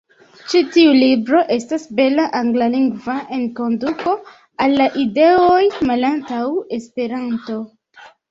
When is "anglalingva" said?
2.39-3.17